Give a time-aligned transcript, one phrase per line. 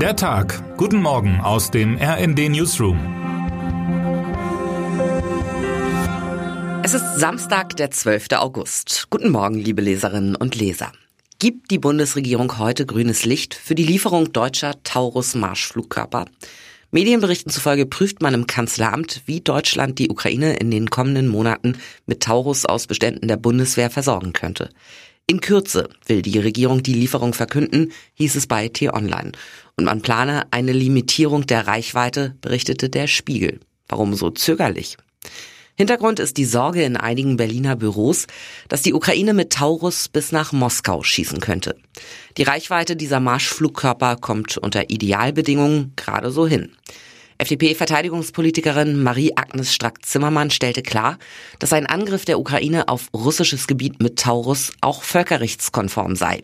[0.00, 0.76] Der Tag.
[0.76, 2.98] Guten Morgen aus dem RND Newsroom.
[6.84, 8.32] Es ist Samstag, der 12.
[8.32, 9.06] August.
[9.08, 10.92] Guten Morgen, liebe Leserinnen und Leser.
[11.38, 16.26] Gibt die Bundesregierung heute grünes Licht für die Lieferung deutscher Taurus-Marschflugkörper?
[16.90, 22.22] Medienberichten zufolge prüft man im Kanzleramt, wie Deutschland die Ukraine in den kommenden Monaten mit
[22.22, 24.68] Taurus aus Beständen der Bundeswehr versorgen könnte.
[25.28, 29.32] In Kürze will die Regierung die Lieferung verkünden, hieß es bei T-Online.
[29.76, 33.58] Und man plane eine Limitierung der Reichweite, berichtete der Spiegel.
[33.88, 34.96] Warum so zögerlich?
[35.74, 38.28] Hintergrund ist die Sorge in einigen Berliner Büros,
[38.68, 41.76] dass die Ukraine mit Taurus bis nach Moskau schießen könnte.
[42.36, 46.70] Die Reichweite dieser Marschflugkörper kommt unter Idealbedingungen gerade so hin.
[47.38, 51.18] FDP-Verteidigungspolitikerin Marie-Agnes Strack-Zimmermann stellte klar,
[51.58, 56.42] dass ein Angriff der Ukraine auf russisches Gebiet mit Taurus auch völkerrechtskonform sei.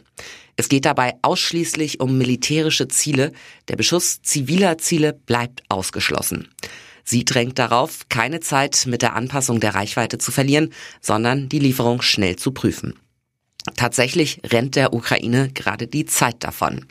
[0.57, 3.33] Es geht dabei ausschließlich um militärische Ziele.
[3.69, 6.49] Der Beschuss ziviler Ziele bleibt ausgeschlossen.
[7.05, 12.03] Sie drängt darauf, keine Zeit mit der Anpassung der Reichweite zu verlieren, sondern die Lieferung
[12.03, 12.95] schnell zu prüfen.
[13.77, 16.85] Tatsächlich rennt der Ukraine gerade die Zeit davon.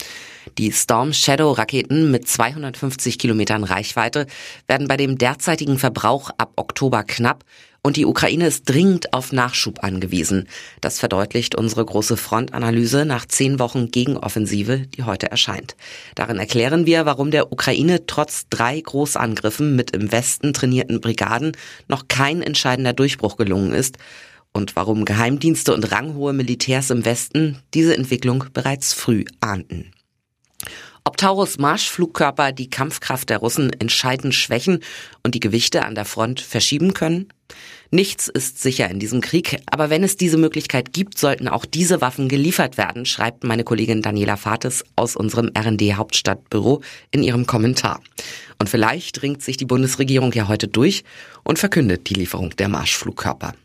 [0.58, 4.28] Die Storm Shadow Raketen mit 250 Kilometern Reichweite
[4.68, 7.46] werden bei dem derzeitigen Verbrauch ab Oktober knapp
[7.84, 10.48] und die Ukraine ist dringend auf Nachschub angewiesen.
[10.82, 15.76] Das verdeutlicht unsere große Frontanalyse nach zehn Wochen Gegenoffensive, die heute erscheint.
[16.16, 21.54] Darin erklären wir, warum der Ukraine trotz drei Großangriffen mit im Westen trainierten Brigaden
[21.88, 23.98] noch kein entscheidender Durchbruch gelungen ist
[24.54, 29.92] und warum Geheimdienste und ranghohe Militärs im Westen diese Entwicklung bereits früh ahnten.
[31.04, 34.82] Ob Taurus Marschflugkörper die Kampfkraft der Russen entscheidend schwächen
[35.24, 37.30] und die Gewichte an der Front verschieben können?
[37.90, 42.00] Nichts ist sicher in diesem Krieg, aber wenn es diese Möglichkeit gibt, sollten auch diese
[42.02, 48.00] Waffen geliefert werden, schreibt meine Kollegin Daniela Fates aus unserem RD Hauptstadtbüro in ihrem Kommentar.
[48.60, 51.04] Und vielleicht ringt sich die Bundesregierung ja heute durch
[51.44, 53.56] und verkündet die Lieferung der Marschflugkörper.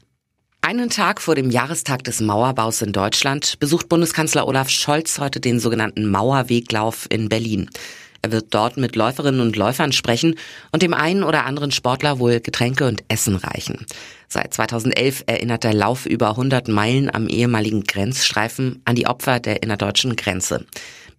[0.66, 5.60] Einen Tag vor dem Jahrestag des Mauerbaus in Deutschland besucht Bundeskanzler Olaf Scholz heute den
[5.60, 7.70] sogenannten Mauerweglauf in Berlin.
[8.20, 10.34] Er wird dort mit Läuferinnen und Läufern sprechen
[10.72, 13.86] und dem einen oder anderen Sportler wohl Getränke und Essen reichen.
[14.26, 19.62] Seit 2011 erinnert der Lauf über 100 Meilen am ehemaligen Grenzstreifen an die Opfer der
[19.62, 20.66] innerdeutschen Grenze.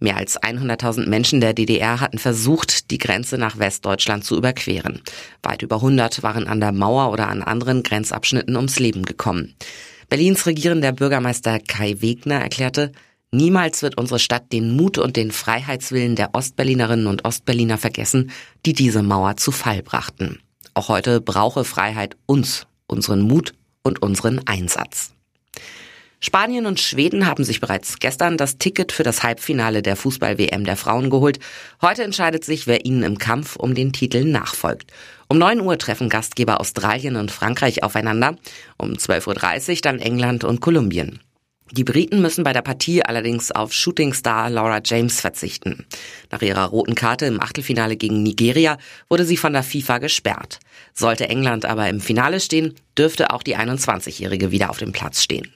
[0.00, 5.02] Mehr als 100.000 Menschen der DDR hatten versucht, die Grenze nach Westdeutschland zu überqueren.
[5.42, 9.54] Weit über 100 waren an der Mauer oder an anderen Grenzabschnitten ums Leben gekommen.
[10.08, 12.92] Berlins regierender Bürgermeister Kai Wegner erklärte,
[13.30, 18.30] Niemals wird unsere Stadt den Mut und den Freiheitswillen der Ostberlinerinnen und Ostberliner vergessen,
[18.64, 20.40] die diese Mauer zu Fall brachten.
[20.72, 25.12] Auch heute brauche Freiheit uns, unseren Mut und unseren Einsatz.
[26.20, 30.76] Spanien und Schweden haben sich bereits gestern das Ticket für das Halbfinale der Fußball-WM der
[30.76, 31.38] Frauen geholt.
[31.80, 34.90] Heute entscheidet sich, wer ihnen im Kampf um den Titel nachfolgt.
[35.28, 38.36] Um 9 Uhr treffen Gastgeber Australien und Frankreich aufeinander,
[38.78, 41.20] um 12.30 Uhr dann England und Kolumbien.
[41.70, 45.86] Die Briten müssen bei der Partie allerdings auf Shootingstar Laura James verzichten.
[46.30, 50.58] Nach ihrer roten Karte im Achtelfinale gegen Nigeria wurde sie von der FIFA gesperrt.
[50.94, 55.52] Sollte England aber im Finale stehen, dürfte auch die 21-Jährige wieder auf dem Platz stehen.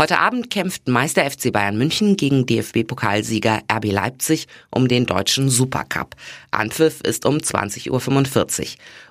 [0.00, 6.14] Heute Abend kämpft Meister FC Bayern München gegen DFB-Pokalsieger RB Leipzig um den deutschen Supercup.
[6.52, 8.66] Anpfiff ist um 20.45 Uhr.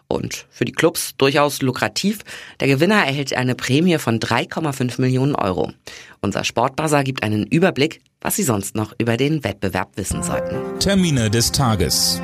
[0.07, 2.19] Und für die Clubs durchaus lukrativ.
[2.61, 5.73] Der Gewinner erhält eine Prämie von 3,5 Millionen Euro.
[6.21, 10.79] Unser Sportbuzzer gibt einen Überblick, was Sie sonst noch über den Wettbewerb wissen sollten.
[10.79, 12.21] Termine des Tages.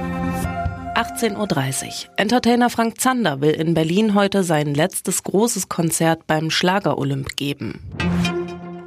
[0.95, 2.12] 18.30 Uhr.
[2.18, 7.81] Entertainer Frank Zander will in Berlin heute sein letztes großes Konzert beim Schlager-Olymp geben.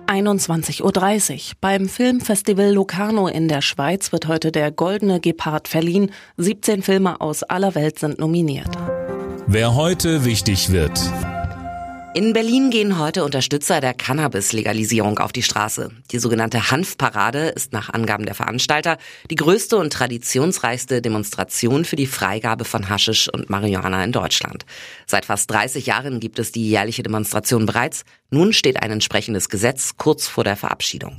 [0.07, 1.57] 21.30 Uhr.
[1.61, 6.13] Beim Filmfestival Locarno in der Schweiz wird heute der Goldene Gepard verliehen.
[6.37, 8.71] 17 Filme aus aller Welt sind nominiert.
[9.47, 11.01] Wer heute wichtig wird.
[12.17, 15.91] In Berlin gehen heute Unterstützer der Cannabis-Legalisierung auf die Straße.
[16.13, 18.97] Die sogenannte Hanfparade ist nach Angaben der Veranstalter
[19.31, 24.65] die größte und traditionsreichste Demonstration für die Freigabe von Haschisch und Marihuana in Deutschland.
[25.05, 28.07] Seit fast 30 Jahren gibt es die jährliche Demonstration bereits.
[28.31, 31.19] Nun steht ein entsprechendes Gesetz kurz vor der Verabschiedung.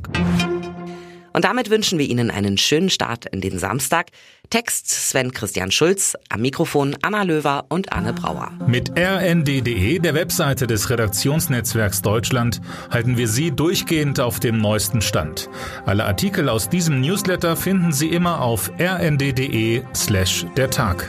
[1.38, 4.08] Und damit wünschen wir Ihnen einen schönen Start in den Samstag.
[4.50, 8.54] Text Sven Christian Schulz, am Mikrofon Anna Löwer und Anne Brauer.
[8.66, 15.48] Mit rnd.de, der Webseite des Redaktionsnetzwerks Deutschland, halten wir Sie durchgehend auf dem neuesten Stand.
[15.86, 21.08] Alle Artikel aus diesem Newsletter finden Sie immer auf rnd.de slash der Tag.